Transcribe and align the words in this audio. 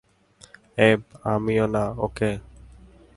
অ্যাব, 0.77 1.01
আমিও 1.23 1.65
না, 1.75 1.83
ওকে? 1.97 2.31